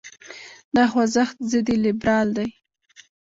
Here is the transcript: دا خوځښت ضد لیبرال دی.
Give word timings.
دا 0.75 0.83
خوځښت 0.91 1.37
ضد 1.51 1.67
لیبرال 1.85 2.27
دی. 2.37 2.47